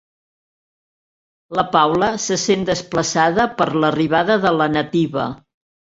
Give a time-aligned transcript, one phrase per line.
[1.59, 5.29] La Paula se sent desplaçada per l'arribada de la nativa.